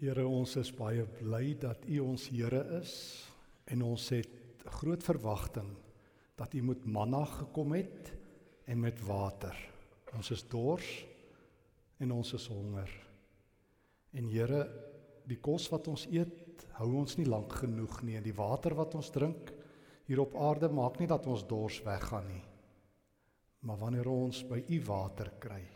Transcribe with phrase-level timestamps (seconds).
[0.00, 2.92] Here ons is baie bly dat U ons Here is
[3.68, 5.68] en ons het groot verwagting
[6.40, 8.08] dat U met manna gekom het
[8.64, 9.52] en met water.
[10.16, 10.88] Ons is dors
[12.00, 12.88] en ons is honger.
[14.16, 14.64] En Here,
[15.28, 18.96] die kos wat ons eet, hou ons nie lank genoeg nie en die water wat
[18.96, 19.52] ons drink
[20.08, 22.44] hier op aarde maak nie dat ons dors weggaan nie.
[23.68, 25.66] Maar wanneer ons by U water kry,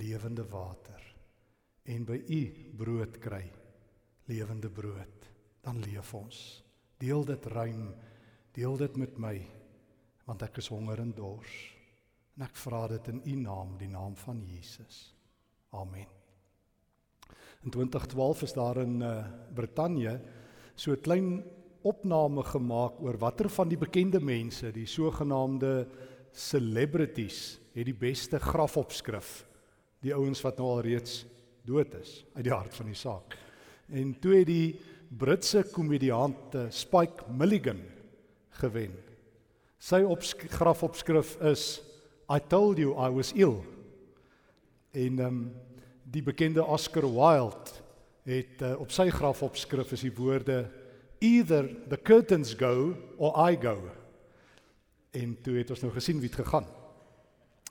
[0.00, 1.12] lewende water
[1.84, 2.40] en by U
[2.76, 3.44] brood kry,
[4.30, 5.28] lewende brood,
[5.64, 6.38] dan leef ons.
[7.00, 7.92] Deel dit ruim,
[8.56, 9.36] deel dit met my
[10.24, 11.54] want ek is honger en dors.
[12.34, 15.10] En ek vra dit in U naam, die naam van Jesus.
[15.76, 16.08] Amen.
[17.64, 20.20] In 2012 is daar in uh, Brittanje
[20.74, 21.44] so 'n klein
[21.82, 25.88] opname gemaak oor watter van die bekende mense, die sogenaamde
[26.32, 29.44] celebrities, het die beste grafopskrif.
[30.00, 31.26] Die ouens wat nou al reeds
[31.64, 33.36] dood is uit die hart van die saak.
[33.92, 34.76] En toe het die
[35.14, 37.80] Britse komediant Spike Milligan
[38.60, 38.94] gewen.
[39.78, 40.00] Sy
[40.48, 41.82] grafopskrif is
[42.30, 43.62] I told you I was ill.
[44.92, 45.52] En ehm um,
[46.14, 47.82] die bekende Oscar Wilde
[48.22, 50.70] het uh, op sy grafopskrif is die woorde
[51.18, 53.90] either the curtains go or I go.
[55.10, 56.68] En toe het ons nou gesien wie het gegaan.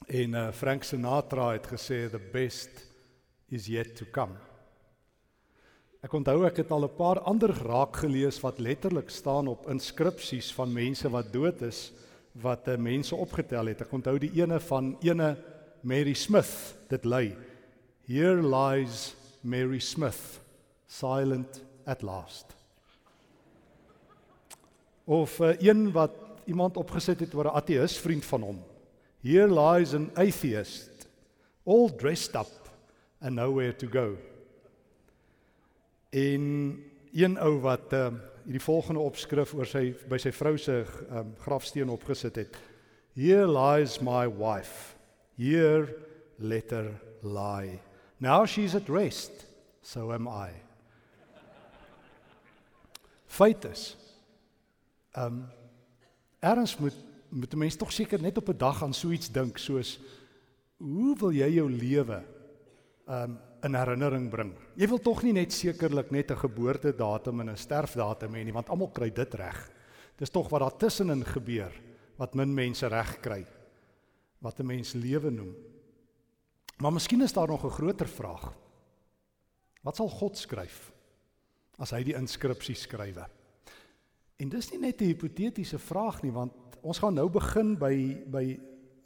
[0.07, 2.92] En uh, Frank Sinatra het gesê the best
[3.53, 4.33] is yet to come.
[6.03, 10.51] Ek onthou ek het al 'n paar ander raak gelees wat letterlik staan op inskripsies
[10.51, 11.91] van mense wat dood is
[12.33, 13.81] wat uh, mense opgetel het.
[13.81, 15.37] Ek onthou die ene van ene
[15.81, 17.35] Mary Smith dit lui
[18.07, 20.41] Here lies Mary Smith
[20.87, 22.45] silent at last.
[25.05, 26.11] Of uh, een wat
[26.45, 28.59] iemand opgesit het oor 'n ateïs vriend van hom.
[29.21, 31.07] Here lies an atheist
[31.65, 32.62] all dressed up
[33.23, 34.17] and nowhere to go.
[36.11, 38.11] En een ou wat uh,
[38.43, 42.59] hierdie volgende opskrif oor sy by sy vrou se um, grafsteen opgesit het.
[43.15, 44.97] Here lies my wife.
[45.37, 45.87] Here
[46.37, 46.91] let her
[47.23, 47.79] lie.
[48.19, 49.47] Now she's at rest,
[49.81, 50.51] so am I.
[53.25, 53.93] Feit is.
[55.15, 55.43] Ehm um,
[56.43, 56.95] erns moet
[57.33, 59.99] moet 'n mens tog seker net op 'n dag aan so iets dink soos
[60.77, 62.23] hoe wil jy jou lewe
[63.07, 64.51] um in herinnering bring.
[64.75, 68.69] Jy wil tog nie net sekerlik net 'n geboortedatum en 'n sterfdatum hê nie, want
[68.69, 69.71] almal kry dit reg.
[70.17, 71.71] Dis tog wat daar tussenin gebeur
[72.17, 73.45] wat min mense reg kry.
[74.39, 75.55] Wat 'n mens lewe noem.
[76.77, 78.53] Maar miskien is daar nog 'n groter vraag.
[79.81, 80.91] Wat sal God skryf
[81.77, 83.25] as hy die inskripsie skrywe?
[84.37, 88.59] En dis nie net 'n hipotetiese vraag nie, want ons gaan nou begin by by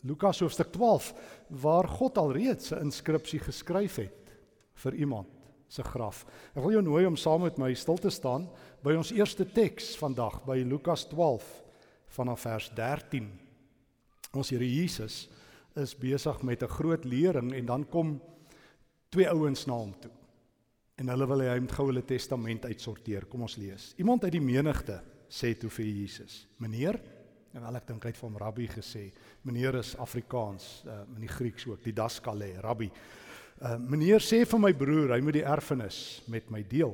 [0.05, 1.13] Lukas hoofstuk 12
[1.47, 4.31] waar God alreeds 'n inskripsie geskryf het
[4.73, 5.27] vir iemand
[5.67, 6.25] se graf.
[6.55, 8.47] Ek wil jou nooi om saam met my stil te staan
[8.83, 11.43] by ons eerste teks vandag by Lukas 12
[12.07, 13.27] vanaf vers 13.
[14.33, 15.29] Ons Here Jesus
[15.75, 18.21] is besig met 'n groot lering en dan kom
[19.09, 20.11] twee ouens na hom toe.
[20.95, 23.25] En hulle wil hy met goue testament uitsorteer.
[23.25, 23.93] Kom ons lees.
[23.97, 26.99] Iemand uit die menigte sê toe vir Jesus: "Meneer,
[27.53, 29.11] En wel ek dink hy het vir hom rabbi gesê.
[29.47, 32.89] Meneer is Afrikaans, uh, in die Grieks ook, die daskale, rabbi.
[33.57, 36.93] Uh, meneer sê vir my broer, hy moet die erfenis met my deel.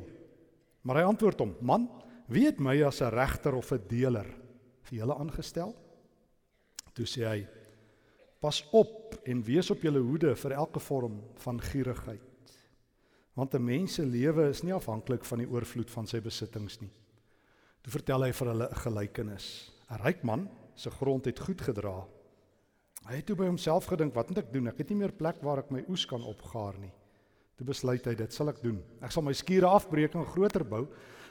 [0.88, 1.90] Maar hy antwoord hom: "Man,
[2.32, 4.28] wie het my as 'n regter of 'n deler
[4.84, 5.76] vir julle aangestel?"
[6.94, 7.48] Toe sê hy:
[8.40, 12.22] "Pas op en wees op julle hoede vir elke vorm van gierigheid.
[13.34, 16.92] Want 'n mens se lewe is nie afhanklik van die oorvloed van sy besittings nie."
[17.82, 19.73] Toe vertel hy vir hulle 'n gelykenis.
[19.94, 22.08] 'n ryk man se grond het goed gedra.
[23.04, 24.68] Hy het toe by homself gedink, wat moet ek doen?
[24.72, 26.92] Ek het nie meer plek waar ek my oes kan opgaar nie.
[27.60, 28.80] Toe besluit hy, dit sal ek doen.
[29.04, 30.88] Ek sal my skure afbreek en groter bou.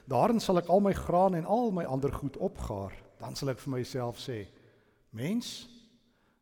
[0.07, 2.93] Daarin sal ek al my graan en al my ander goed opgaar.
[3.19, 4.45] Dan sal ek vir myself sê:
[5.17, 5.67] Mens,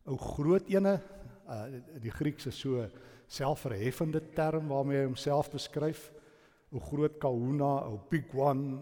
[0.05, 0.99] ou groot ene,
[1.47, 1.67] uh,
[2.03, 2.85] die Griekse so
[3.31, 6.09] selfverheffende term waarmee hy homself beskryf.
[6.75, 8.81] O groot kahuna, o big one,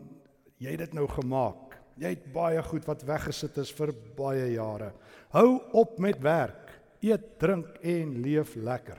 [0.58, 1.68] jy het dit nou gemaak.
[1.99, 4.93] Jy het baie goed wat weggesit is vir baie jare.
[5.35, 6.71] Hou op met werk.
[7.03, 8.99] Eet, drink en leef lekker.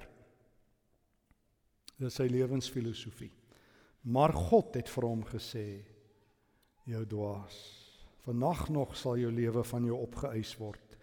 [2.00, 3.32] Dis sy lewensfilosofie.
[4.12, 5.84] Maar God het vir hom gesê:
[6.88, 7.58] "Jou dwaas,
[8.24, 10.96] vannag nog sal jou lewe van jou opgeëis word.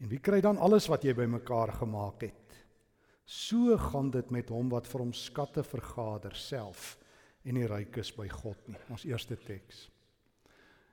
[0.00, 2.58] En wie kry dan alles wat jy bymekaar gemaak het?"
[3.24, 6.98] So gaan dit met hom wat vir hom skatte vergader self
[7.44, 8.82] en die ryk is by God nie.
[8.90, 9.91] Ons eerste teks.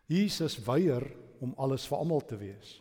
[0.09, 1.05] Jesus weier
[1.39, 2.79] om alles vir almal te wees.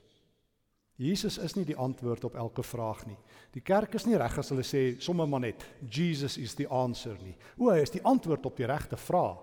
[0.98, 3.19] Jesus is nie die antwoord op elke vraag nie.
[3.54, 7.14] Die kerk is nie reg as hulle sê sommer maar net Jesus is die answer
[7.22, 7.36] nie.
[7.54, 9.38] O, hy is die antwoord op die regte vraag,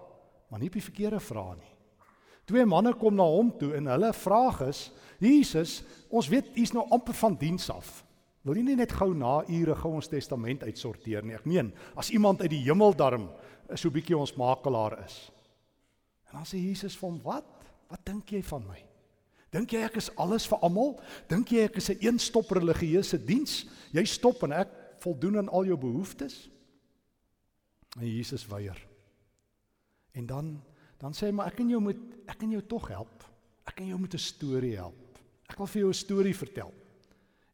[0.49, 1.71] maar nie op die verkeerde vraag nie.
[2.45, 4.91] Twee manne kom na hom toe en hulle vraag is:
[5.23, 5.79] "Jesus,
[6.09, 8.03] ons weet u's nou amper van diens af.
[8.43, 11.33] Wil jy nie net gou na ure gou ons testament uitsorteer nie?
[11.33, 13.29] Ek meen, as iemand uit die hemel darm
[13.69, 15.31] is so 'n bietjie ons makelaar is."
[16.29, 17.54] En dan sê Jesus vir hom: "Wat?
[17.87, 18.85] Wat dink jy van my?"
[19.55, 20.97] Dink jy ek is alles vir almal?
[21.31, 23.65] Dink jy ek is 'n eenstop religieuse diens?
[23.93, 26.49] Jy stop en ek voldoen aan al jou behoeftes?
[27.97, 28.75] En Jesus weier.
[30.13, 30.61] En dan
[30.99, 31.97] dan sê hy maar ek kan jou moet
[32.27, 33.23] ek kan jou tog help.
[33.67, 35.19] Ek kan jou met 'n storie help.
[35.49, 36.73] Ek wil vir jou 'n storie vertel.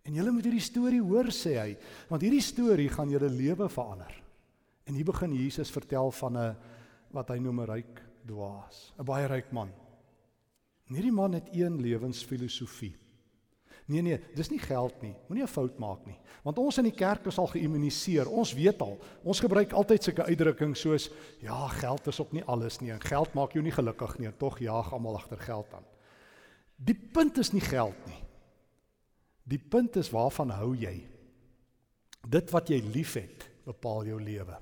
[0.04, 1.78] En julle moet hierdie storie hoor sê hy,
[2.10, 4.24] want hierdie storie gaan julle lewe verander.
[4.86, 6.58] En hier begin Jesus vertel van 'n
[7.12, 9.70] wat hy noem 'n ryk dwaas, 'n baie ryk man.
[10.92, 12.98] En hierdie man het een lewensfilosofie.
[13.88, 15.14] Nee nee, dis nie geld nie.
[15.28, 16.18] Moenie 'n fout maak nie.
[16.44, 18.28] Want ons in die kerk is al geïmmuniseer.
[18.28, 19.00] Ons weet al.
[19.24, 21.10] Ons gebruik altyd sulke uitdrukkings soos
[21.40, 22.92] ja, geld is ook nie alles nie.
[22.92, 24.32] En geld maak jou nie gelukkig nie.
[24.38, 25.86] Tog jaag almal agter geld aan.
[26.76, 28.24] Die punt is nie geld nie.
[29.44, 31.08] Die punt is waarvan hou jy?
[32.28, 34.60] Dit wat jy liefhet, bepaal jou lewe.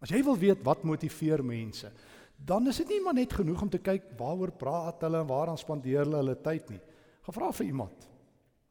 [0.00, 1.92] As jy wil weet wat motiveer mense,
[2.36, 5.58] dan is dit nie maar net genoeg om te kyk waaroor praat hulle en waaraan
[5.58, 6.80] spandeer hulle hulle tyd nie.
[7.26, 8.06] Gevra vir iemand.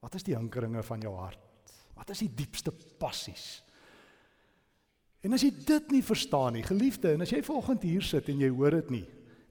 [0.05, 1.41] Wat is die hinkeringe van jou hart?
[1.95, 3.63] Wat is die diepste passies?
[5.25, 8.43] En as jy dit nie verstaan nie, geliefde, en as jy vanoggend hier sit en
[8.43, 9.05] jy hoor dit nie,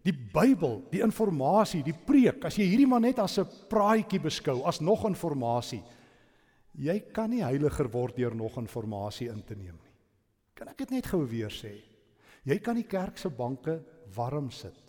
[0.05, 4.63] die Bybel, die inligting, die preek, as jy hierdie maar net as 'n praatjie beskou,
[4.65, 5.83] as nog inligting,
[6.75, 9.95] jy kan nie heiliger word deur nog inligting in te neem nie.
[10.55, 11.83] Kan ek dit net gou weer sê?
[12.45, 13.83] Jy kan die kerk se banke
[14.17, 14.81] warm sit.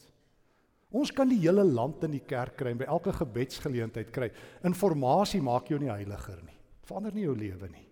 [0.95, 4.29] Ons kan die hele land in die kerk kry en by elke gebedsgeleentheid kry.
[4.63, 6.55] Informasie maak jou nie heiliger nie.
[6.85, 7.85] Verander nie jou lewe nie.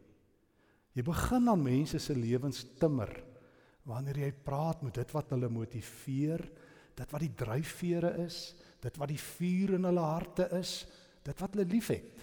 [0.94, 3.12] Jy begin aan mense se lewens timmer
[3.90, 6.44] wanneer jy praat met dit wat hulle motiveer,
[6.96, 10.84] dit wat die dryfvere is, dit wat die vuur in hulle harte is,
[11.26, 12.22] dit wat hulle liefhet.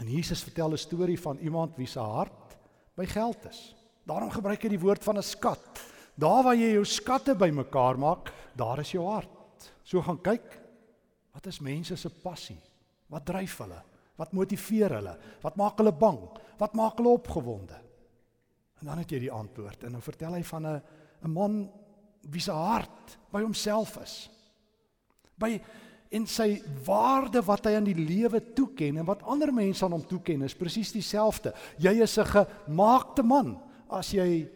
[0.00, 2.56] En Jesus vertel 'n storie van iemand wie se hart
[2.96, 3.74] by geld is.
[4.04, 5.91] Daarom gebruik hy die woord van 'n skat.
[6.14, 9.70] Daar waar jy jou skatte bymekaar maak, daar is jou hart.
[9.84, 10.44] So gaan kyk,
[11.32, 12.58] wat is mense se passie?
[13.08, 13.80] Wat dryf hulle?
[14.20, 15.14] Wat motiveer hulle?
[15.42, 16.20] Wat maak hulle bang?
[16.60, 17.78] Wat maak hulle opgewonde?
[18.80, 19.84] En dan het jy die antwoord.
[19.86, 20.82] En nou vertel hy van 'n
[21.24, 21.70] 'n man
[22.30, 24.30] wie se hart by homself is.
[25.38, 25.60] By
[26.10, 30.06] en sy waarde wat hy aan die lewe toeken en wat ander mense aan hom
[30.06, 31.54] toeken is presies dieselfde.
[31.78, 34.48] Jy is 'n gemaakte man as jy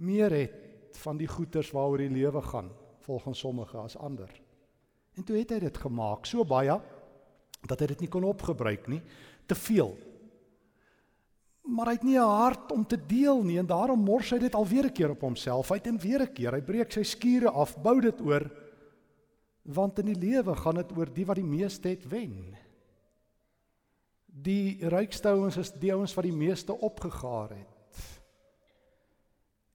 [0.00, 2.70] meer het van die goeders waaroor die lewe gaan
[3.06, 4.30] volgens sommige as ander.
[5.16, 6.76] En toe het hy dit gemaak so baie
[7.68, 9.02] dat hy dit nie kon opgebruik nie,
[9.46, 9.92] te veel.
[11.68, 14.54] Maar hy het nie 'n hart om te deel nie en daarom mors hy dit
[14.54, 15.68] alweer 'n keer op homself.
[15.68, 18.50] Hy het en weer 'n keer, hy breek sy skure af, bou dit oor
[19.62, 22.56] want in die lewe gaan dit oor die wat die meeste het wen.
[24.26, 27.79] Die rykste ouens is die ouens wat die meeste opgegaar het.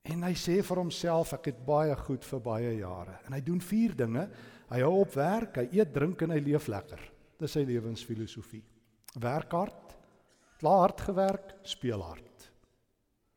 [0.06, 3.16] En hy sê vir homself ek het baie goed vir baie jare.
[3.26, 4.26] En hy doen vier dinge.
[4.70, 7.02] Hy hou op werk, hy eet, drink en hy leef lekker.
[7.40, 8.62] Dis sy lewensfilosofie.
[9.22, 9.94] Werk hard,
[10.60, 12.46] klaar hard gewerk, speel hard.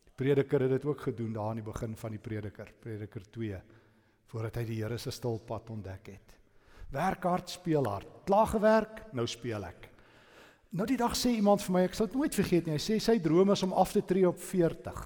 [0.05, 3.61] Die prediker het dit ook gedoen daar aan die begin van die prediker, Prediker 2,
[4.29, 6.35] voordat hy die Here se stilpad ontdek het.
[6.91, 8.21] Werk hard, speel hard.
[8.27, 9.87] Klaar gewerk, nou speel ek.
[10.75, 12.75] Nou die dag sê iemand vir my, ek sal dit nooit vergeet nie.
[12.77, 15.03] Hy sê sy droom is om af te tree op 40.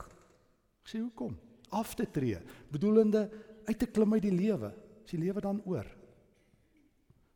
[0.83, 1.35] Ek sê hoekom?
[1.73, 2.39] Af te tree,
[2.71, 3.27] bedoelende
[3.65, 4.71] uit te klim uit die lewe.
[5.03, 5.87] Is die lewe dan oor?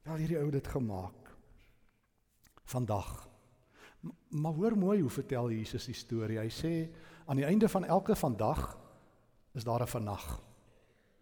[0.08, 1.32] Wel hierdie ou dit gemaak.
[2.68, 3.28] Vandag.
[4.30, 6.40] Maar hoor mooi hoe vertel Jesus die storie.
[6.40, 6.74] Hy sê
[7.28, 8.78] aan die einde van elke vandag
[9.56, 10.44] is daar 'n vannag.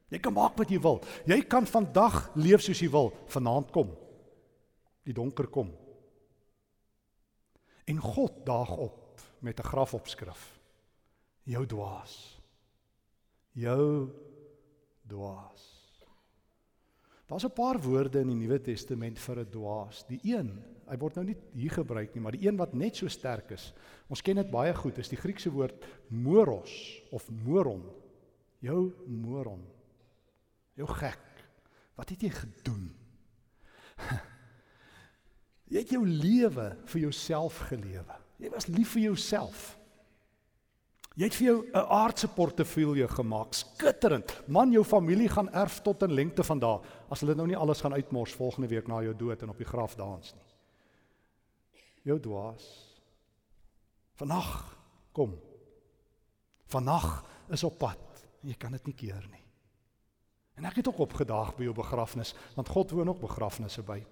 [0.10, 1.01] Jy kan maak wat jy wil.
[1.25, 3.13] Jy kan vandag leef soos jy wil.
[3.27, 3.95] Vanaand kom.
[5.03, 5.72] Die donker kom.
[7.86, 10.60] En God daag op met 'n grafopskrif.
[11.43, 12.35] Jou dwaas
[13.55, 14.12] jou
[15.07, 15.63] dwaas.
[17.25, 20.05] Daar's 'n paar woorde in die Nuwe Testament vir 'n dwaas.
[20.07, 23.07] Die een, hy word nou nie hier gebruik nie, maar die een wat net so
[23.07, 23.74] sterk is.
[24.07, 27.83] Ons ken dit baie goed, is die Griekse woord moros of moron.
[28.59, 29.65] Jou moron.
[30.74, 31.19] Jou gek.
[31.95, 32.95] Wat het jy gedoen?
[35.65, 38.15] Jy het jou lewe vir jouself gelewe.
[38.38, 39.79] Jy was lief vir jouself.
[41.15, 44.48] Jy het vir jou 'n aardse portefeulje gemaak, skitterend.
[44.48, 46.79] Man, jou familie gaan erf tot in lengte van dae
[47.10, 49.65] as hulle nou nie alles gaan uitmors volgende week na jou dood en op die
[49.65, 50.43] graf dans nie.
[52.03, 52.65] jou dwaas.
[54.13, 54.77] Vannag
[55.12, 55.39] kom.
[56.65, 58.27] Vannag is op pad.
[58.41, 59.43] Jy kan dit nie keer nie.
[60.55, 64.05] En ek het ook opgedaag by jou begrafnis, want God woon ook begrafnisse by.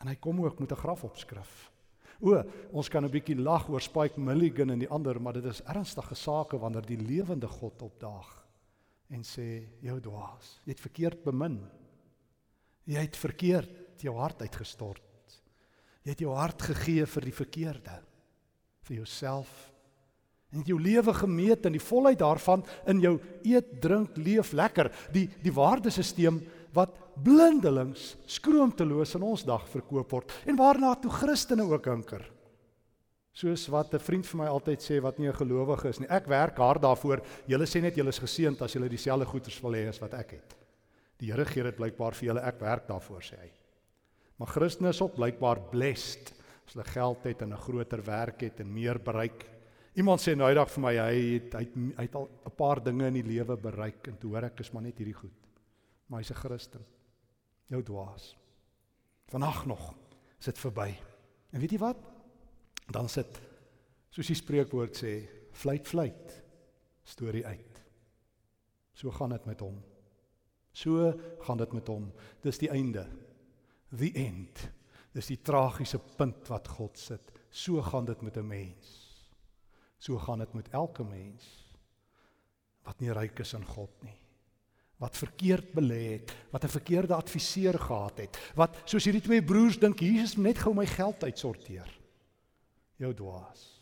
[0.00, 1.73] En hy kom ook met 'n grafopskrif.
[2.24, 2.40] O,
[2.72, 6.14] ons kan 'n bietjie lag oor Spike Milligan en die ander, maar dit is ernstige
[6.14, 8.44] sake wanneer die lewende God opdaag
[9.10, 11.58] en sê jou dwaas, jy het verkeerd bemin.
[12.86, 15.02] Jy het verkeerd jou hart uitgestort.
[16.04, 18.02] Jy het jou hart gegee vir die verkeerde,
[18.84, 19.70] vir jouself
[20.54, 24.92] en jou lewe gemeet in die volheid daarvan in jou eet, drink, leef lekker.
[25.12, 26.40] Die die waardesisteem
[26.76, 32.24] wat blindelings skroomteloos in ons dag verkoop word en waarna toe Christene ook hinker.
[33.34, 36.08] Soos wat 'n vriend vir my altyd sê wat nie 'n gelowige is nie.
[36.08, 37.20] Ek werk hard daarvoor.
[37.46, 40.30] Julle sê net julle is geseënd as julle dieselfde goeders wil hê as wat ek
[40.30, 40.56] het.
[41.18, 42.40] Die Here gee dit blykbaar vir julle.
[42.40, 43.50] Ek werk daarvoor sê hy.
[44.38, 46.32] Maar Christene is ook blykbaar blessed
[46.66, 49.54] as hulle geld het en 'n groter werk het en meer bereik
[49.94, 52.82] Iemand sê nou eendag vir my hy het hy het, hy het al 'n paar
[52.82, 55.30] dinge in die lewe bereik en toe hoor ek is maar net hierdie goed.
[56.08, 56.84] Maar hy's 'n Christen.
[57.66, 58.34] Jou dwaas.
[59.32, 59.94] Vanag nog
[60.38, 60.90] is dit verby.
[61.50, 62.00] En weet jy wat?
[62.92, 63.40] Dan sit
[64.14, 65.14] soos die spreekwoord sê,
[65.50, 66.34] fluit fluit
[67.04, 67.80] storie uit.
[68.94, 69.80] So gaan dit met hom.
[70.72, 71.12] So
[71.44, 72.08] gaan dit met hom.
[72.42, 73.04] Dis die einde.
[73.94, 74.62] The end.
[75.14, 77.32] Dis die tragiese punt wat God sit.
[77.50, 78.88] So gaan dit met 'n mens.
[79.98, 81.44] So gaan dit met elke mens
[82.82, 84.23] wat nie ryk is in God nie.
[85.02, 89.78] Wat verkeerd belê het, wat 'n verkeerde adviseur gehad het, wat soos hierdie twee broers
[89.78, 91.90] dink Jesus moet net gou my geld uitsorteer.
[92.96, 93.74] Jou dwaas.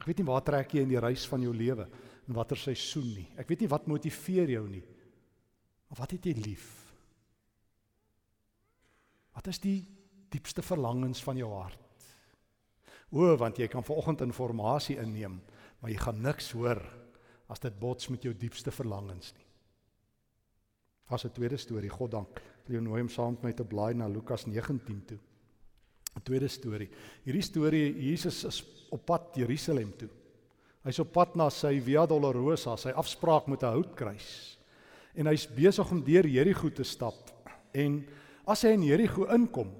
[0.00, 1.88] Ek weet nie waar trek jy in die reis van jou lewe
[2.28, 3.28] en watter seisoen nie.
[3.36, 4.84] Ek weet nie wat motiveer jou nie.
[5.88, 6.92] Maar wat het jy lief?
[9.34, 9.84] Wat is die
[10.30, 11.78] diepste verlangens van jou hart?
[13.10, 15.40] O, want jy kan vanoggend inligting inneem,
[15.80, 16.80] maar jy gaan niks hoor
[17.50, 19.46] as dit bots met jou diepste verlangens nie.
[21.10, 22.40] Was 'n tweede storie, God dank.
[22.66, 25.18] Wil jou nooi om saam met my te blaai na Lukas 19 toe.
[26.16, 26.88] 'n Tweede storie.
[27.24, 30.08] Hierdie storie Jesus is op pad Jerusalem toe.
[30.82, 34.58] Hy's op pad na sy Via Dolorosa, sy afspraak met 'n houtkruis.
[35.14, 37.30] En hy's besig om deur Jerigo te stap.
[37.72, 38.06] En
[38.46, 39.70] as hy in Jerigo inkom,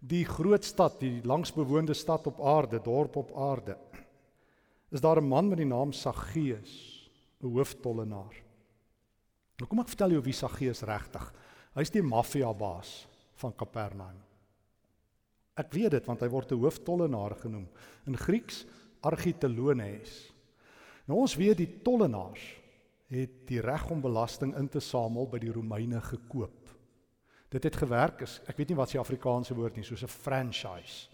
[0.00, 3.76] die groot stad, die langsbewoonde stad op aarde, dorp op aarde.
[4.90, 6.93] Is daar 'n man met die naam Saggeus,
[7.44, 8.34] 'n hooftollenaar.
[9.58, 11.32] Nou kom ek vertel jou wie Saggeus regtig.
[11.74, 14.18] Hy's die maffiabaas van Kapernaum.
[15.54, 17.68] Ek weet dit want hy word 'n hooftollenaar genoem.
[18.06, 18.64] In Grieks
[19.00, 20.32] Argitelones.
[21.06, 22.42] Nou ons weet die tollenaars
[23.08, 26.70] het die reg om belasting in te samel by die Romeine gekoop.
[27.50, 31.08] Dit het gewerk is ek weet nie wat se Afrikaanse woord nie soos 'n franchise.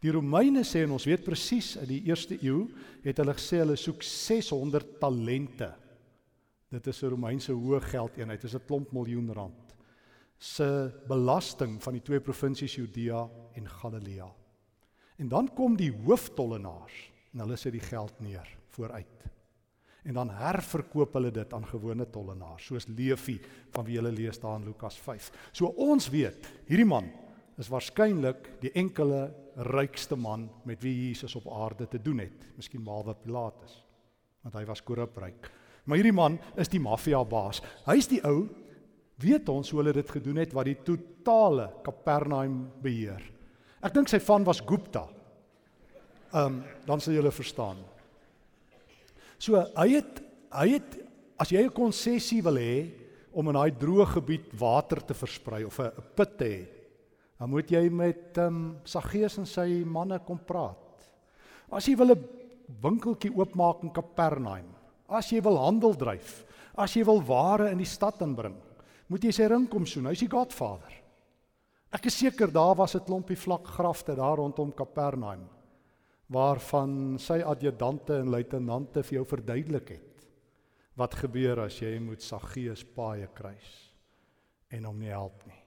[0.00, 2.64] Die Romeine sê en ons weet presies in die eerste eeu
[3.04, 5.68] het hulle gesê hulle soek 600 talente.
[6.70, 9.74] Dit is 'n Romeinse hoë geldeenheid, dit is 'n klomp miljoen rand.
[10.38, 14.32] Se belasting van die twee provinsies Judea en Galilea.
[15.18, 19.20] En dan kom die hooftollenaars en hulle sit die geld neer vooruit
[20.02, 23.36] en dan herverkoop hulle dit aan gewone tollenaars soos Levi
[23.74, 25.30] van wie hulle lees daar in Lukas 5.
[25.52, 27.10] So ons weet, hierdie man
[27.60, 29.28] is waarskynlik die enkele
[29.70, 33.82] rykste man met wie Jesus op aarde te doen het, miskien behalwe Pilatus,
[34.42, 35.50] want hy was korrupryk.
[35.84, 37.60] Maar hierdie man is die maffia baas.
[37.86, 38.48] Hy's die ou
[39.20, 43.20] weet ons hoe hulle dit gedoen het wat die totale Kapernaum beheer.
[43.84, 45.06] Ek dink sy van was Gupta.
[46.30, 47.80] Ehm um, dan sal julle verstaan.
[49.38, 50.20] So hy het
[50.54, 50.98] hy het
[51.40, 52.90] as jy 'n konsessie wil hê
[53.32, 56.79] om in daai droë gebied water te versprei of 'n put te hê,
[57.40, 61.06] dan moet jy met ehm um, Saggeus en sy manne kom praat.
[61.72, 62.24] As jy wil 'n
[62.82, 64.68] winkeltjie oopmaak in Kapernaum,
[65.08, 66.44] as jy wil handel dryf,
[66.76, 68.56] as jy wil ware in die stad inbring,
[69.08, 70.06] moet jy sy ring kom soen.
[70.06, 70.92] Hy's die Godfather.
[71.90, 75.48] Ek is seker daar was 'n klompie vlak grafte daar rondom Kapernaum
[76.28, 80.28] waarvan sy adjudante en luitenante vir jou verduidelik het
[80.94, 83.92] wat gebeur as jy moet Saggeus paaie kruis
[84.70, 85.59] en hom nie help nie.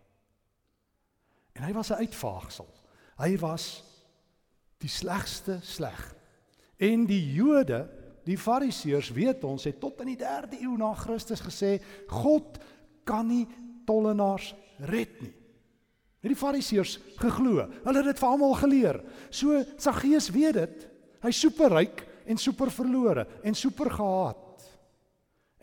[1.54, 2.68] En hy was 'n uitvaagsel.
[3.18, 3.84] Hy was
[4.78, 6.16] die slegste sleg.
[6.78, 7.90] En die Jode,
[8.26, 12.60] die Fariseërs weet ons het tot in die 3de eeu na Christus gesê God
[13.04, 13.48] kan nie
[13.86, 15.34] tollenaars red nie.
[16.24, 17.68] Het die Fariseërs geglo.
[17.84, 19.02] Hulle het dit vir almal geleer.
[19.30, 20.86] So Saggeus weet dit.
[21.24, 24.43] Hy's superryk en super verlore en super gehaat.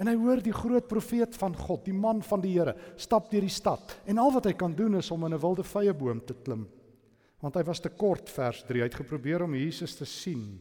[0.01, 3.45] En hy hoor die groot profeet van God, die man van die Here, stap deur
[3.45, 6.35] die stad en al wat hy kan doen is om in 'n wilde vyeboom te
[6.35, 6.67] klim
[7.41, 8.83] Want hy was te kort vers 3.
[8.83, 10.61] Hy het geprobeer om Jesus te sien,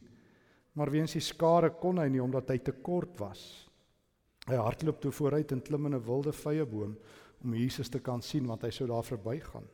[0.73, 3.41] maar weens die skare kon hy nie omdat hy te kort was.
[4.47, 6.95] Hy hardloop toe vooruit en klim in 'n wilde vyeboom
[7.43, 9.67] om Jesus te kan sien want hy sou daar verbygaan.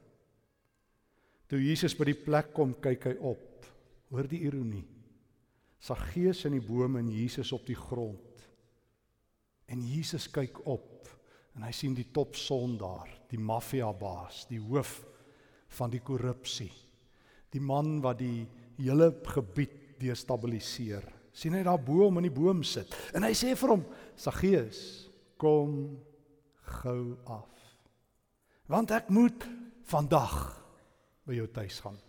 [1.48, 3.66] Toe Jesus by die plek kom, kyk hy op.
[4.10, 4.86] Hoor die ironie.
[5.80, 8.35] Saggeus in die boom en Jesus op die grond.
[9.72, 11.10] En Jesus kyk op
[11.56, 15.00] en hy sien die topson daar, die maffiabaas, die hoof
[15.78, 16.72] van die korrupsie.
[17.54, 18.46] Die man wat die
[18.78, 21.12] hele gebied destabiliseer.
[21.36, 22.94] sien hy daar bo om in die boom sit.
[23.12, 23.82] En hy sê vir hom:
[24.16, 26.00] "Saggeus, kom
[26.80, 27.52] gou af.
[28.68, 29.44] Want ek moet
[29.84, 30.64] vandag
[31.28, 32.00] by jou tuis gaan."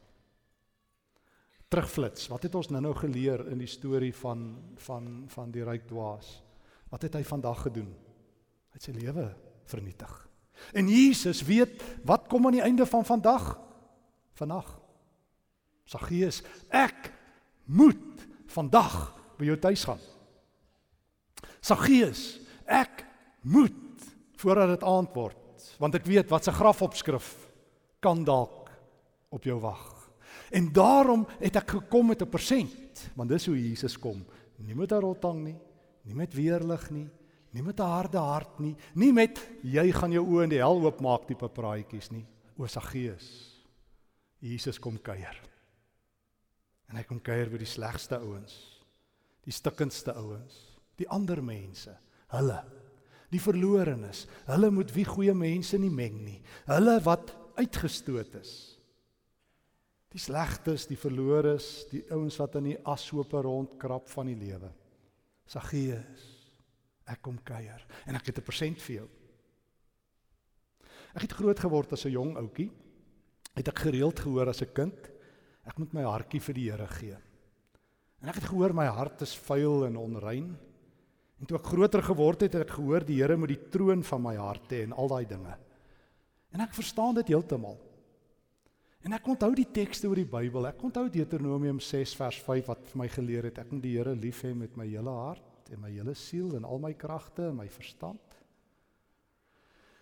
[1.68, 2.28] Terugflits.
[2.28, 6.45] Wat het ons nou-nou geleer in die storie van van van die ryk dwaas?
[6.90, 7.90] Wat het hy vandag gedoen?
[8.70, 9.30] Hy het sy lewe
[9.66, 10.12] vernietig.
[10.72, 13.56] En Jesus weet wat kom aan die einde van vandag?
[14.38, 14.68] Vandag.
[15.86, 17.12] Saggeus, ek
[17.64, 20.00] moet vandag by jou tuis gaan.
[21.60, 23.04] Saggeus, ek
[23.46, 23.74] moet
[24.40, 27.28] voordat dit aand word, want ek weet wat se grafopskrif
[28.02, 28.70] kan dalk
[29.34, 29.84] op jou wag.
[30.54, 34.24] En daarom het ek gekom met 'n persent, want dis hoe Jesus kom.
[34.58, 35.58] Nie met 'n rotang nie,
[36.06, 37.08] nie met weerlig nie,
[37.52, 40.80] nie met 'n harde hart nie, nie met jy gaan jou oë in die hel
[40.84, 42.26] oopmaak tipe praatjies nie.
[42.58, 43.56] O Saggeus.
[44.40, 45.36] Jesus kom kuier.
[46.88, 48.54] En hy kom kuier by die slegste ouens,
[49.44, 51.96] die stikkendste ouens, die ander mense,
[52.28, 52.64] hulle,
[53.32, 56.40] die verlorenes, hulle moet wie goeie mense nie meng nie.
[56.66, 58.78] Hulle wat uitgestoot is.
[60.12, 64.70] Die slegtes, die verloores, die ouens wat in die ashope rondkrap van die lewe.
[65.46, 66.24] Saggeus,
[67.06, 69.08] ek kom kuier en ek het 'n persent vir jou.
[71.14, 72.70] Ek het groot geword as 'n jong ouetjie.
[73.54, 75.16] Het ek gereeld gehoor as 'n kind
[75.66, 77.16] Ek moet my hartjie vir die Here gee.
[78.22, 80.52] En ek het gehoor my hart is vuil en onrein.
[81.36, 84.22] En toe ek groter geword het, het ek gehoor die Here moet die troon van
[84.22, 85.56] my hart hê en al daai dinge.
[86.54, 87.76] En ek verstaan dit heeltemal.
[89.06, 90.64] En ek onthou die tekste oor die Bybel.
[90.66, 94.14] Ek onthou Deuteronomium 6 vers 5 wat vir my geleer het ek moet die Here
[94.18, 97.60] lief hê met my hele hart en my hele siel en al my kragte en
[97.60, 98.34] my verstand.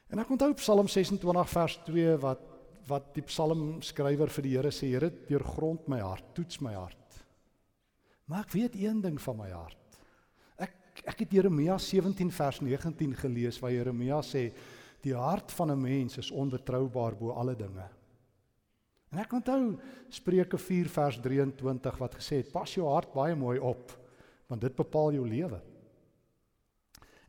[0.09, 2.51] En ek onthou Psalm 26 vers 2 wat
[2.85, 7.19] wat die psalmskrywer vir die Here sê, Here, deurgrond my hart, toets my hart.
[8.29, 9.99] Maar ek weet een ding van my hart.
[10.61, 14.47] Ek ek het Jeremia 17 vers 19 gelees waar Jeremia sê
[15.05, 17.89] die hart van 'n mens is onbetroubaar bo alle dinge.
[19.15, 19.77] En ek onthou
[20.11, 23.93] Spreuke 4 vers 23 wat gesê het: Pas jou hart baie mooi op,
[24.51, 25.61] want dit bepaal jou lewe.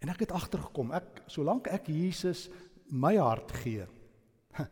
[0.01, 2.47] En ek het agtergekom, ek solank ek Jesus
[2.89, 3.85] my hart gee,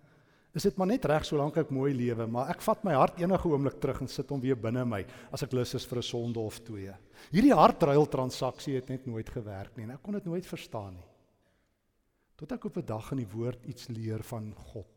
[0.57, 3.49] is dit maar net reg solank ek mooi lewe, maar ek vat my hart enige
[3.49, 5.01] oomblik terug en sit hom weer binne my
[5.33, 6.93] as ek lus is vir 'n sonde of twee.
[7.29, 11.09] Hierdie hartruil transaksie het net nooit gewerk nie en ek kon dit nooit verstaan nie.
[12.37, 14.92] Tot ek op 'n dag in die woord iets leer van God.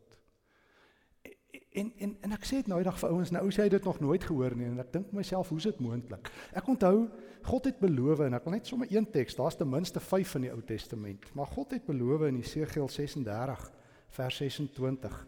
[1.77, 3.85] En en en ek sê dit nou eendag vir ouens, nou ou sê hy dit
[3.85, 6.31] nog nooit gehoor nie en ek dink myself, hoe is dit moontlik?
[6.57, 7.07] Ek onthou
[7.47, 10.47] God het beloof en ek wil net sommer een teks, daar's ten minste 5 in
[10.47, 13.71] die Ou Testament, maar God het beloof in Jesegiel 36
[14.17, 15.25] vers 26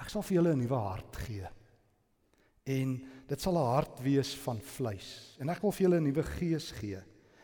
[0.00, 1.48] Ek sal vir julle 'n nuwe hart gee.
[2.64, 2.88] En
[3.28, 5.36] dit sal 'n hart wees van vleis.
[5.40, 6.98] En ek wil vir julle 'n nuwe gees gee.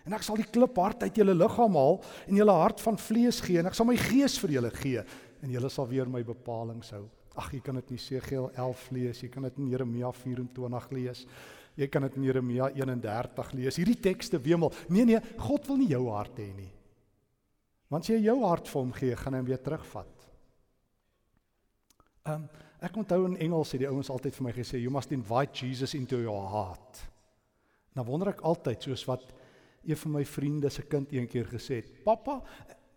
[0.07, 3.59] En ek sal die kliphart uit julle liggaam haal en julle hart van vlees gee
[3.59, 5.03] en ek sal my gees vir julle gee
[5.43, 7.11] en julle sal weer my bepalinge hou.
[7.37, 11.27] Ag, jy kan dit in Jesegiel 11 lees, jy kan dit in Jeremia 24 lees.
[11.77, 13.77] Jy kan dit in Jeremia 31 lees.
[13.77, 14.73] Hierdie tekste wemel.
[14.89, 16.71] Nee nee, God wil nie jou hart hê nie.
[17.93, 20.31] Want as jy jou hart vir hom gee, gaan hy hom weer terugvat.
[22.27, 22.47] Ehm um,
[22.87, 25.95] ek onthou in Engels het die ouens altyd vir my gesê you must invite Jesus
[25.97, 27.01] into your heart.
[27.97, 29.25] Nou wonder ek altyd soos wat
[29.87, 32.43] een van my vriende se kind eendag gesê het, "Pappa,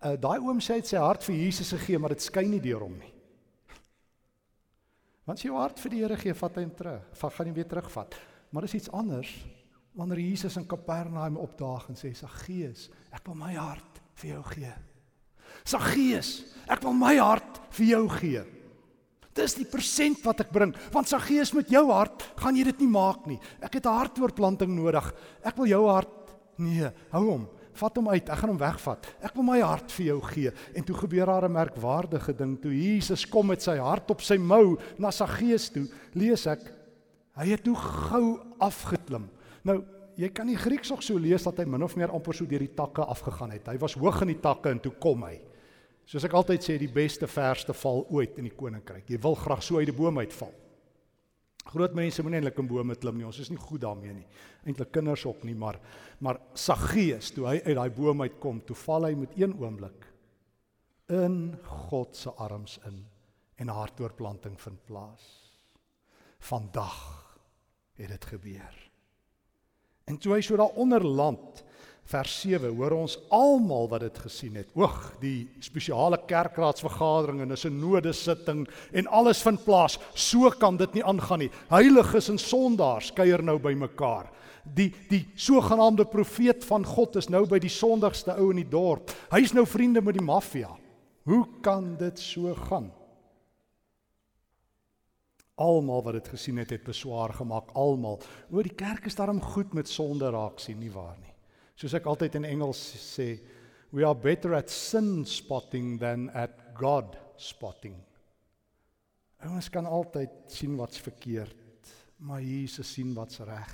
[0.04, 2.60] uh, daai oom sê hy het sy hart vir Jesus gegee, maar dit skyn nie
[2.60, 3.14] deur hom nie."
[5.30, 7.02] Want as jy jou hart vir die Here gee, vat hy hom terug.
[7.20, 8.16] Vat gaan hy weer terugvat.
[8.50, 9.30] Maar dis iets anders
[9.94, 14.74] wanneer Jesus in Kapernaum opdaag en sê, "Saggeus, ek wil my hart vir jou gee."
[15.64, 18.44] Saggeus, ek wil my hart vir jou gee.
[19.36, 22.80] Dis die persent wat ek bring, want sy gees met jou hart gaan jy dit
[22.80, 23.40] nie maak nie.
[23.62, 25.14] Ek het 'n hartoortplanting nodig.
[25.44, 27.50] Ek wil jou hart nee, hou hom.
[27.80, 28.30] Vat hom uit.
[28.30, 29.08] Ek gaan hom wegvat.
[29.24, 30.52] Ek wil my hart vir jou gee.
[30.76, 32.58] En toe gebeur daar 'n merkwaardige ding.
[32.62, 36.60] Toe Jesus kom met sy hart op sy mou na sy gees toe, lees ek
[37.36, 39.30] hy het toe gou afgeklim.
[39.64, 39.84] Nou
[40.20, 42.60] Jy kan die Grieks ook so lees dat hy min of meer amper so deur
[42.60, 43.70] die takke afgegaan het.
[43.72, 45.38] Hy was hoog in die takke en toe kom hy.
[46.10, 49.06] Soos ek altyd sê, die beste verste val ooit in die koninkryk.
[49.08, 50.52] Jy wil graag so uit die boom uitval.
[51.70, 53.26] Groot mense moenie eintlik in bome klim nie.
[53.28, 54.28] Ons is nie goed daarmee nie.
[54.66, 55.80] Eintlik kinders ook nie, maar
[56.20, 60.08] maar Saggeus, toe hy uit daai boom uitkom, toe val hy met een oomblik
[61.10, 61.56] in
[61.90, 63.06] God se arms in
[63.60, 65.24] en hartoortplanting vind plaas.
[66.40, 67.00] Vandag
[68.00, 68.76] het dit gebeur.
[70.08, 71.64] En toe hy so daaronder land
[72.10, 74.72] vers 7 hoor ons almal wat dit gesien het.
[74.78, 80.00] Oeg, die spesiale kerkraadsvergadering en 'n nodesitting en alles vind plaas.
[80.16, 81.52] So kan dit nie aangaan nie.
[81.70, 84.32] Heiliges en sondaars kuier nou bymekaar.
[84.64, 89.12] Die die sogenaamde profeet van God is nou by die sondigste ou in die dorp.
[89.32, 90.78] Hy's nou vriende met die maffia.
[91.26, 92.92] Hoe kan dit so gaan?
[95.56, 98.20] Almal wat dit gesien het, het beswaar gemaak, almal.
[98.52, 101.29] O, die kerk is daarom goed met sonde raak sien, nie waar nie?
[101.80, 103.38] Soos ek altyd in Engels sê,
[103.96, 107.96] we are better at sin spotting than at God spotting.
[109.48, 111.56] Ons kan altyd sien wat's verkeerd,
[112.28, 113.72] maar Jesus sien wat's reg.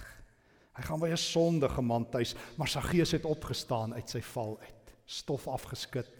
[0.77, 4.59] Hy gaan by 'n sondige man tuis, maar sy gees het opgestaan uit sy val
[4.59, 6.11] uit, stof afgeskit.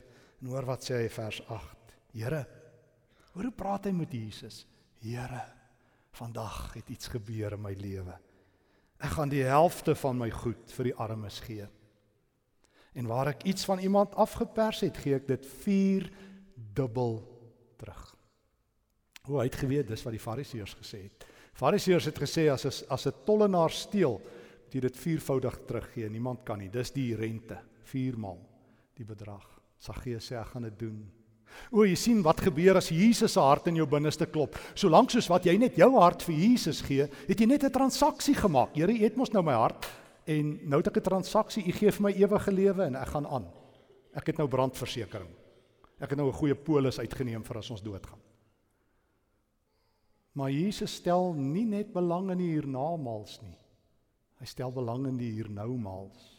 [0.41, 1.93] En hoor wat sê hy vers 8.
[2.13, 2.47] Here,
[3.33, 4.65] hoor hoe praat hy met Jesus?
[5.01, 5.43] Here,
[6.11, 8.17] vandag het iets gebeur in my lewe.
[9.05, 11.67] Ek gaan die helfte van my goed vir die armes gee.
[12.95, 16.07] En waar ek iets van iemand afgepers het, gee ek dit 4
[16.73, 17.19] dubbel
[17.77, 18.03] terug.
[19.27, 21.25] Hoe hy het geweet dis wat die Fariseërs gesê het.
[21.55, 24.17] Fariseërs het gesê as as as 'n tollenaar steel,
[24.63, 26.09] moet jy dit viervoudig teruggee.
[26.09, 26.69] Niemand kan nie.
[26.69, 28.39] Dis die rente, 4 maal
[28.95, 29.45] die bedrag.
[29.77, 31.11] Saggeus sê ek gaan dit doen.
[31.71, 34.55] O, jy sien wat gebeur as Jesus se hart in jou binneste klop.
[34.75, 38.35] Solank soos wat jy net jou hart vir Jesus gee, het jy net 'n transaksie
[38.35, 38.75] gemaak.
[38.75, 39.87] Here, U het mos nou my hart
[40.25, 41.67] en nou het ek 'n transaksie.
[41.67, 43.45] U gee vir my ewige lewe en ek gaan aan.
[44.13, 45.29] Ek het nou brandversekering.
[45.99, 48.19] Ek het nou 'n goeie polis uitgeneem vir as ons doodgaan.
[50.33, 53.57] Maar Jesus stel nie net belang in die hiernamaals nie.
[54.39, 56.34] Hy stel belang in die hiernoumaals.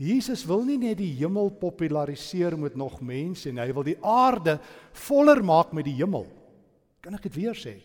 [0.00, 4.58] Jesus wil nie net die hemel populariseer met nog mense en hy wil die aarde
[5.06, 6.26] voller maak met die hemel.
[7.04, 7.76] Kan ek dit weer sê?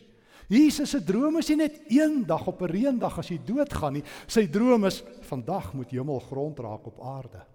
[0.49, 4.03] Jesus se droom is nie net eendag op 'n reendag as jy doodgaan nie.
[4.27, 7.45] Sy droom is vandag moet hemel grond raak op aarde.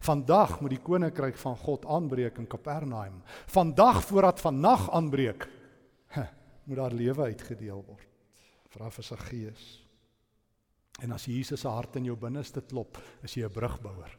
[0.00, 3.22] Vandag moet die koninkryk van God aanbreek in Kapernaum.
[3.46, 5.48] Vandag voordat vannag aanbreek,
[6.66, 8.08] moet daar lewe uitgedeel word.
[8.68, 9.81] Vra vir sy gees.
[11.00, 14.18] En as Jesus se hart in jou binneste klop, is jy 'n brugbouer.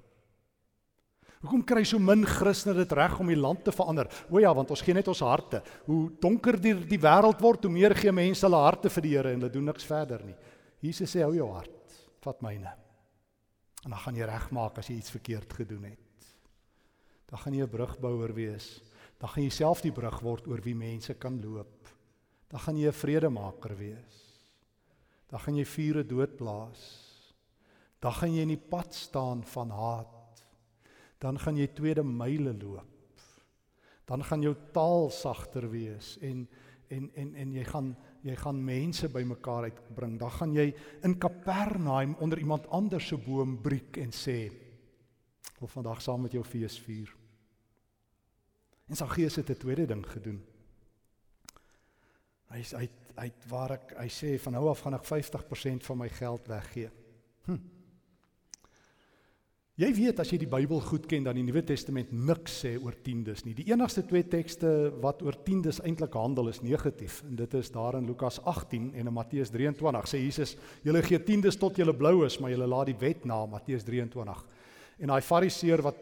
[1.44, 4.08] Hoekom kry so min Christene dit reg om die land te verander?
[4.32, 5.62] O ja, want ons gee net ons harte.
[5.86, 9.34] Hoe donker die die wêreld word, hoe meer gee mense hulle harte vir die Here
[9.34, 10.36] en hulle doen niks verder nie.
[10.80, 12.72] Jesus sê hou jou hart, vat myne.
[13.84, 16.00] En dan gaan jy regmaak as jy iets verkeerd gedoen het.
[17.28, 18.82] Dan gaan jy 'n brugbouer wees.
[19.20, 21.90] Dan gaan jy self die brug word oor wie mense kan loop.
[22.48, 24.23] Dan gaan jy 'n vredemaker wees.
[25.34, 26.82] Dan gaan jy vure doodblaas.
[27.98, 30.44] Dan gaan jy in die pad staan van haat.
[31.18, 32.90] Dan gaan jy tweede myle loop.
[34.06, 36.46] Dan gaan jou taal sagter wees en
[36.94, 40.20] en en en jy gaan jy gaan mense bymekaar uitbring.
[40.20, 40.68] Dan gaan jy
[41.04, 44.52] in Kapernaum onder iemand anders se boom breek en sê:
[45.56, 47.10] "Ek wil vandag saam met jou fees vier."
[48.88, 50.44] En sy gees het 'n tweede ding gedoen.
[52.50, 56.10] Hy hy hy waar ek hy sê van nou af gaan ek 50% van my
[56.10, 56.90] geld weggee.
[57.46, 57.62] Hm.
[59.74, 62.94] Jy weet as jy die Bybel goed ken dan die Nuwe Testament niks sê oor
[63.02, 63.56] tiendes nie.
[63.58, 64.70] Die enigste twee tekste
[65.02, 69.10] wat oor tiendes eintlik handel is negatief en dit is daar in Lukas 18 en
[69.10, 72.92] in Matteus 23 sê Jesus: "Julle gee tiendes tot julle blou is, maar julle laat
[72.92, 74.46] die wet na." Matteus 23.
[75.00, 75.98] En daai Fariseer wat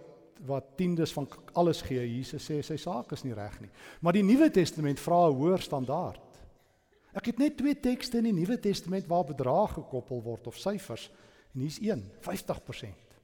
[0.45, 3.69] wat tiendes van alles gee, Jesus sê sy saak is nie reg nie.
[4.01, 6.30] Maar die Nuwe Testament vra 'n hoër standaard.
[7.11, 11.09] Ek het net twee tekste in die Nuwe Testament waar bedrag gekoppel word of syfers
[11.51, 13.17] en hier's een, 50%.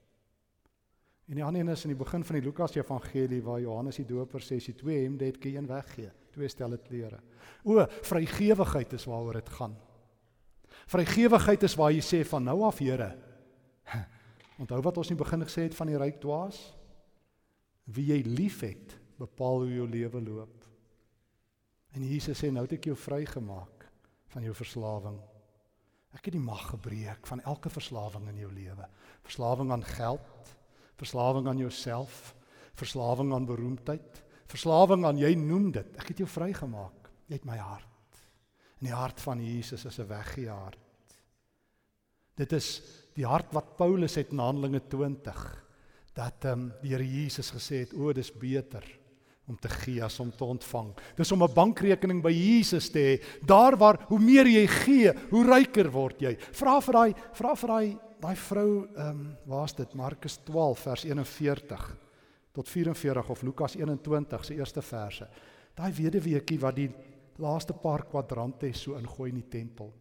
[1.28, 4.08] En die ander een is in die begin van die Lukas Evangelie waar Johannes die
[4.08, 7.20] Doper sê as jy twee hemde het, jy een weggee, twee stelle klere.
[7.68, 9.76] O, vrygewigheid is waaroor dit gaan.
[10.88, 13.14] Vrygewigheid is waar jy sê van nou af, Here.
[14.62, 16.60] Onthou wat ons in die begin gesê het van die ryk dwaas?
[17.92, 20.68] Wie jy liefhet, bepaal hoe jou lewe loop.
[21.96, 23.77] En Jesus sê nou het ek jou vrygemaak
[24.34, 25.18] van jou verslawing.
[26.16, 28.88] Ek het die mag gebreek van elke verslawing in jou lewe.
[29.28, 30.54] Verslawing aan geld,
[30.98, 32.34] verslawing aan jouself,
[32.78, 35.98] verslawing aan beroemdheid, verslawing aan jy noem dit.
[36.00, 37.12] Ek het jou vrygemaak.
[37.28, 38.22] Jy het my hart.
[38.80, 40.80] In die hart van Jesus is 'n weggee hart.
[42.36, 42.82] Dit is
[43.16, 45.64] die hart wat Paulus het in Handelinge 20
[46.14, 48.84] dat ehm um, die Here Jesus gesê het, "O, dis beter
[49.48, 50.92] om te gee as om te ontvang.
[51.16, 53.24] Dis om 'n bankrekening by Jesus te hê.
[53.46, 56.38] Daar waar hoe meer jy gee, hoe ryker word jy.
[56.52, 59.94] Vra vir daai vra vir daai daai vrou, ehm um, waar's dit?
[59.94, 61.98] Markus 12 vers 41
[62.52, 65.28] tot 44 of Lukas 21 se eerste verse.
[65.76, 66.90] Daai weduweetjie wat die
[67.38, 69.94] laaste paar kwadrante so ingooi in die tempel.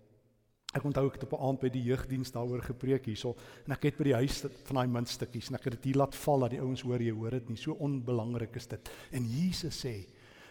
[0.77, 3.35] Ek onthou ek het op 'n aand by die jeugdiens daaroor gepreek hierso
[3.67, 6.15] en ek het by die huis van daai muntstukkies en ek het dit hier laat
[6.15, 8.91] val dat die ouens hoor jy hoor dit nie so onbelangrik is dit.
[9.13, 10.07] En Jesus sê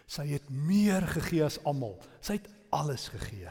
[0.06, 1.98] sy het meer gegee as almal.
[2.20, 3.50] Sy het alles gegee.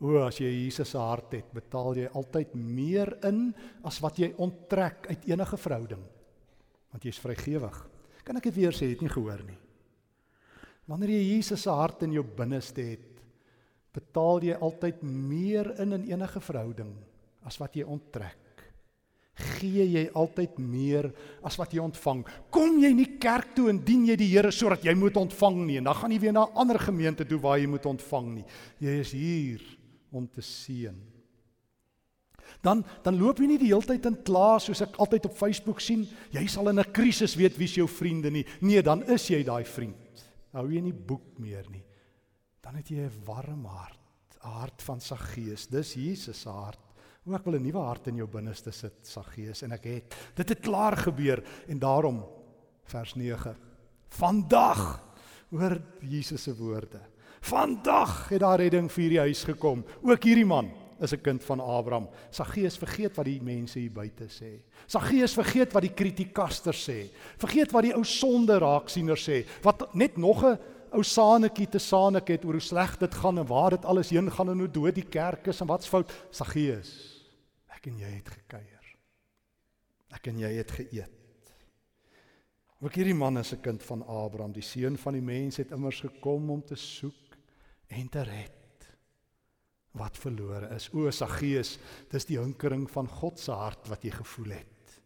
[0.00, 4.34] O as jy Jesus se hart het, betaal jy altyd meer in as wat jy
[4.44, 6.02] onttrek uit enige verhouding.
[6.92, 7.78] Want jy's vrygewig.
[8.26, 9.56] Kan ek dit weer sê, het nie gehoor nie.
[10.86, 13.15] Wanneer jy Jesus se hart in jou binneste het,
[13.96, 16.92] betaal jy altyd meer in in enige verhouding
[17.46, 18.42] as wat jy onttrek.
[19.58, 21.10] Gee jy altyd meer
[21.44, 22.22] as wat jy ontvang.
[22.52, 25.76] Kom jy nie kerk toe en dien jy die Here sodat jy moet ontvang nie
[25.80, 28.46] en dan gaan jy weer na 'n ander gemeente toe waar jy moet ontvang nie.
[28.80, 29.60] Jy is hier
[30.10, 30.96] om te seën.
[32.62, 35.80] Dan dan loop jy nie die hele tyd in kla soos ek altyd op Facebook
[35.80, 38.46] sien, jy sal in 'n krisis weet wie's jou vriende nie.
[38.60, 40.24] Nee, dan is jy daai vriend.
[40.52, 41.84] Hou jy nie boek meer nie
[42.66, 44.00] dan het jy 'n warm hart,
[44.42, 45.66] 'n hart van Saggees.
[45.68, 46.80] Dis Jesus se hart.
[47.24, 50.14] O, ek wil 'n nuwe hart in jou binneste sit, Saggees, en ek het.
[50.34, 52.24] Dit het klaar gebeur en daarom
[52.84, 53.56] vers 9.
[54.08, 55.00] Vandag
[55.50, 57.00] hoor Jesus se woorde.
[57.40, 59.84] Vandag het daar redding vir hierdie huis gekom.
[60.02, 62.08] Ook hierdie man is 'n kind van Abraham.
[62.30, 64.62] Saggees vergeet wat die mense hier buite sê.
[64.86, 67.10] Saggees vergeet wat die kritikasters sê.
[67.38, 69.46] Vergeet wat die ou sonde raaksiener sê.
[69.62, 70.58] Wat net nog 'n
[70.92, 74.30] ou Sanetjie te Sanek het oor hoe sleg dit gaan en waar dit alles heen
[74.30, 76.12] gaan en hoe dood die kerk is en wat's fout.
[76.30, 76.90] Saggeus,
[77.74, 78.90] ek en jy het gekuier.
[80.16, 81.12] Ek en jy het geëet.
[82.84, 86.00] Ook hierdie man is 'n kind van Abraham, die seun van die mens het immers
[86.00, 87.36] gekom om te soek
[87.88, 88.52] en te red
[89.96, 90.90] wat verlore is.
[90.92, 91.78] O Saggeus,
[92.10, 95.00] dis die hinkering van God se hart wat jy gevoel het.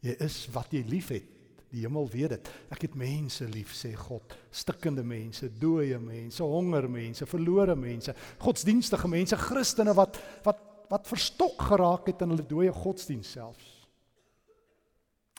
[0.00, 1.37] Jy is wat jy liefhet.
[1.70, 2.50] Die hemel weet dit.
[2.72, 4.34] Ek het mense lief, sê God.
[4.50, 11.60] Stikkende mense, dooie mense, honger mense, verlore mense, godsdienstige mense, Christene wat wat wat verstok
[11.68, 13.66] geraak het in hulle dooie godsdiens selfs.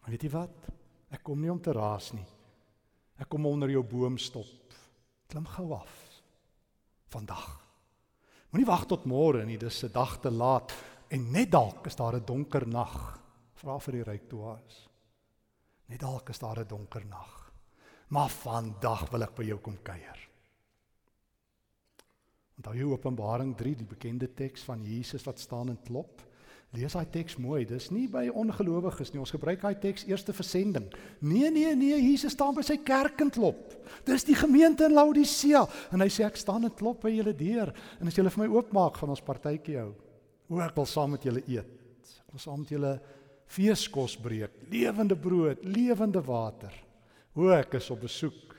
[0.05, 0.67] Weet jy wat?
[1.09, 2.25] Ek kom nie om te raas nie.
[3.17, 4.75] Ek kom onder jou boom stop.
[5.29, 5.95] Klim gou af.
[7.09, 7.47] Vandag.
[8.49, 10.73] Moenie wag tot môre nie, dis 'n dag te laat
[11.09, 13.19] en net dalk is daar 'n donker nag.
[13.55, 14.88] Vra vir die ryk toe is.
[15.89, 17.51] Net dalk is daar 'n donker nag.
[18.09, 20.29] Maar vandag wil ek by jou kom kuier.
[22.57, 26.21] Onthou jy Openbaring 3, die bekende teks van Jesus wat staan en klop?
[26.75, 27.63] Lees daai teks mooi.
[27.65, 29.19] Dis nie by ongelowiges nie.
[29.19, 30.89] Ons gebruik daai teks eerste vir sending.
[31.25, 33.73] Nee, nee, nee, Jesus staan by sy kerk en klop.
[34.05, 37.73] Dis die gemeente in Laodicea en hy sê ek staan en klop by julle deur
[37.99, 39.95] en as julle vir my oopmaak, gaan ons partytjie hou.
[40.49, 41.73] O, ek wil saam met julle eet.
[42.27, 42.93] Ek wil saam met julle
[43.49, 46.73] feeskos breek, lewende brood, lewende water.
[47.33, 48.53] O, ek is op besoek.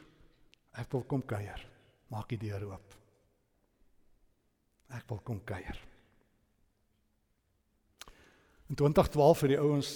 [0.78, 1.62] Ek wil kom kuier.
[2.10, 2.96] Maak die deur oop.
[4.90, 5.78] Ek wil kom kuier.
[8.70, 9.90] In 2012 het die ouens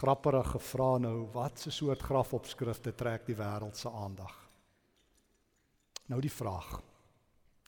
[0.00, 4.34] grapperig gevra nou, wat 'n soort grafopskrifte trek die wêreld se aandag?
[6.06, 6.82] Nou die vraag.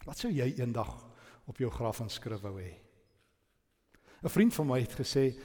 [0.04, 1.06] Wat sou jy eendag
[1.46, 2.74] op jou graf inskrif wou hê?
[4.22, 5.36] 'n Vriend van my het gesê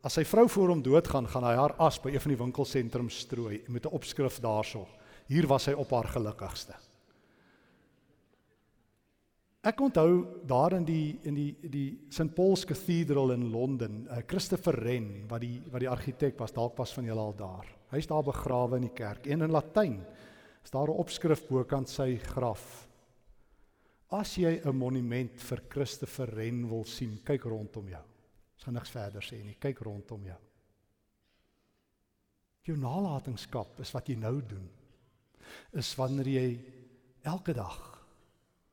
[0.00, 3.18] As sy vrou voor hom doodgaan, gaan hy haar as by een van die winkelsentrums
[3.26, 4.86] strooi met 'n opskrif daarso.
[5.28, 6.74] Hier was hy op haar gelukkigste.
[9.62, 14.72] Ek onthou daar in die in die die St Paul's Cathedral in Londen, uh, Christopher
[14.80, 17.66] Wren wat die wat die argitek was, dalk was van julle al daar.
[17.90, 20.00] Hy's daar begrawe in die kerk en in Latyn
[20.64, 22.88] is daar 'n opskrif bokant sy graf.
[24.10, 28.09] As jy 'n monument vir Christopher Wren wil sien, kyk rondom jou.
[28.60, 29.56] Ons gaan niks verder sê nie.
[29.56, 30.40] Kyk rondom jou.
[32.68, 34.66] Jou nalatenskap is wat jy nou doen.
[35.80, 36.50] Is wanneer jy
[37.24, 37.78] elke dag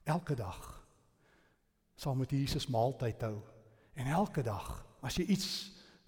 [0.08, 0.84] elke dag
[1.95, 3.39] saam met Jesus maaltyd hou
[4.00, 4.69] en elke dag
[5.04, 5.50] as jy iets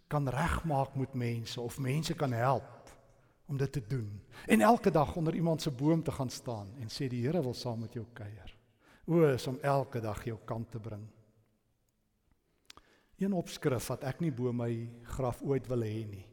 [0.07, 2.93] kan regmaak met mense of mense kan help
[3.49, 4.07] om dit te doen
[4.47, 7.53] en elke dag onder iemand se boom te gaan staan en sê die Here wil
[7.53, 8.55] saam met jou kuier.
[9.09, 11.07] O, is om elke dag jou kant te bring.
[13.19, 14.71] Een opskrif wat ek nie bo my
[15.15, 16.25] graf ooit wil hê nie.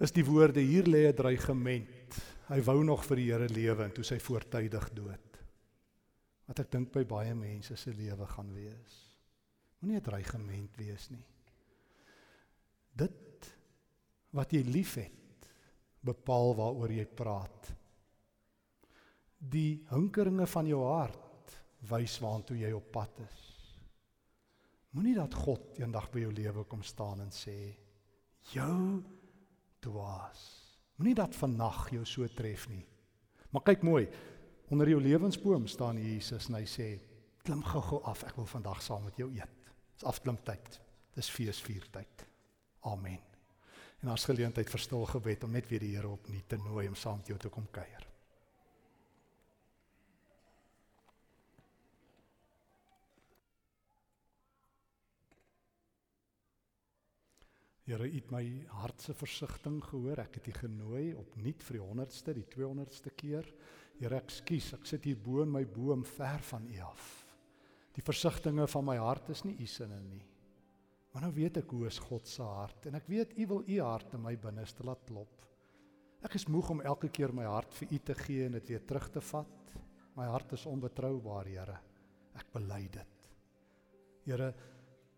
[0.00, 2.16] Is die woorde hier lê 'n dreigement.
[2.48, 5.38] Hy wou nog vir die Here lewe en toe sy voortydig dood.
[6.46, 9.12] Wat ek dink by baie mense se lewe gaan wees.
[9.80, 11.24] Moenie 'n dreigement wees nie.
[12.96, 13.54] Dit
[14.32, 15.48] wat jy liefhet,
[16.00, 17.74] bepaal waaroor jy praat.
[19.38, 21.56] Die hinkeringe van jou hart
[21.90, 23.53] wys waantoe jy op pad is.
[24.94, 27.74] Moenie dat God eendag by jou lewe kom staan en sê:
[28.52, 29.02] "Jou
[29.82, 30.42] dwaas."
[30.96, 32.84] Moenie dat vandag jou so tref nie.
[33.50, 34.06] Maar kyk mooi,
[34.70, 37.00] onder jou lewensboom staan Jesus en hy sê:
[37.42, 40.80] "Klim gou-gou af, ek wil vandag saam met jou eet." Dis afklimtyd.
[41.14, 42.26] Dis feesviertyd.
[42.80, 43.20] Amen.
[44.02, 46.94] En as geleentheid vir stil gebed om net weer die Here opnuut te nooi om
[46.94, 48.13] saam met jou te kom kuier.
[57.84, 58.44] Here, U het my
[58.80, 60.22] hart se versigtiging gehoor.
[60.22, 63.48] Ek het U genooi opnuut vir die 100ste, die 200ste keer.
[63.98, 67.10] Here, ekskuus, ek sit hier bo in my boom ver van U af.
[67.94, 70.22] Die versigtings van my hart is nie U sinne nie.
[71.12, 73.76] Maar nou weet ek hoe is God se hart en ek weet U wil U
[73.84, 75.44] hart in my binneste laat klop.
[76.24, 78.82] Ek is moeg om elke keer my hart vir U te gee en dit weer
[78.88, 79.74] terug te vat.
[80.16, 81.76] My hart is onbetroubaar, Here.
[82.34, 83.28] Ek bely dit.
[84.24, 84.48] Here,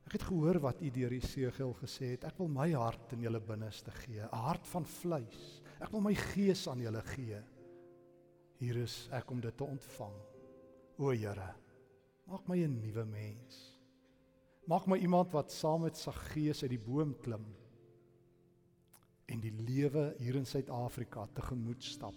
[0.07, 2.25] Ek het gehoor wat u deur Jesegiel gesê het.
[2.29, 5.62] Ek wil my hart in julle binneste gee, 'n hart van vleis.
[5.81, 7.42] Ek wil my gees aan julle gee.
[8.59, 10.14] Hier is ek om dit te ontvang.
[10.99, 11.55] O Here,
[12.27, 13.81] maak my 'n nuwe mens.
[14.66, 17.45] Maak my iemand wat saam met sy gees uit die boom klim
[19.27, 22.14] en die lewe hier in Suid-Afrika tegemoet stap.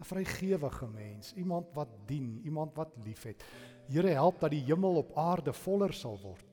[0.00, 3.44] 'n Vrygewige mens, iemand wat dien, iemand wat liefhet.
[3.88, 6.44] Here help dat die hemel op aarde voller sal word.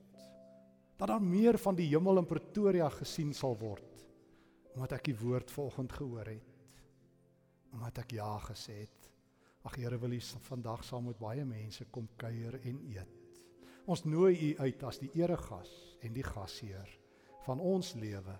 [0.96, 3.96] Dat daar meer van die hemel in Pretoria gesien sal word
[4.76, 6.56] omdat ek die woord vanoggend gehoor het.
[7.72, 9.06] Omdat ek ja gesê het.
[9.66, 13.14] Ag Here wil U vandag saam met baie mense kom kuier en eet.
[13.88, 15.72] Ons nooi U uit as die eregas
[16.04, 16.92] en die gasheer
[17.46, 18.36] van ons lewe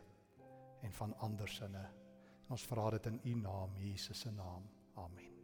[0.85, 1.87] en van ander sinne.
[2.53, 4.69] Ons vra dit in U naam, Jesus se naam.
[4.95, 5.36] Amen.